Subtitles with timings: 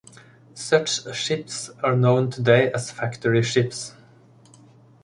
[0.55, 3.93] Such ships are known today as factory ships.